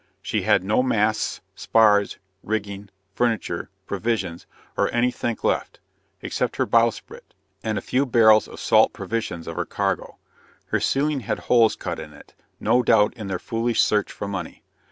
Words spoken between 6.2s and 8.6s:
except her bowsprit, and a few barrels of